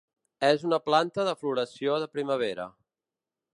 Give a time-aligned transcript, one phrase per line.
[0.47, 2.69] És una planta de floració de primavera.